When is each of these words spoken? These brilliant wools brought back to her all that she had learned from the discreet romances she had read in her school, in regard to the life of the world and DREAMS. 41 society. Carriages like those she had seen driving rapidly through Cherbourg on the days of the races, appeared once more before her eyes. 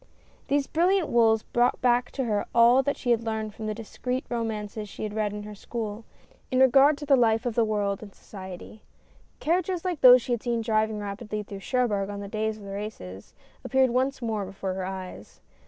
These 0.47 0.65
brilliant 0.65 1.09
wools 1.09 1.43
brought 1.43 1.79
back 1.79 2.09
to 2.13 2.23
her 2.23 2.47
all 2.55 2.81
that 2.81 2.97
she 2.97 3.11
had 3.11 3.21
learned 3.23 3.53
from 3.53 3.67
the 3.67 3.75
discreet 3.75 4.25
romances 4.29 4.89
she 4.89 5.03
had 5.03 5.13
read 5.13 5.31
in 5.31 5.43
her 5.43 5.53
school, 5.53 6.05
in 6.49 6.59
regard 6.59 6.97
to 6.97 7.05
the 7.05 7.15
life 7.15 7.45
of 7.45 7.53
the 7.53 7.63
world 7.63 8.01
and 8.01 8.09
DREAMS. 8.09 8.17
41 8.17 8.23
society. 8.23 8.83
Carriages 9.39 9.85
like 9.85 10.01
those 10.01 10.23
she 10.23 10.31
had 10.31 10.41
seen 10.41 10.61
driving 10.61 10.97
rapidly 10.97 11.43
through 11.43 11.59
Cherbourg 11.59 12.09
on 12.09 12.19
the 12.19 12.27
days 12.27 12.57
of 12.57 12.63
the 12.63 12.71
races, 12.71 13.35
appeared 13.63 13.91
once 13.91 14.23
more 14.23 14.43
before 14.43 14.73
her 14.73 14.85
eyes. 14.85 15.39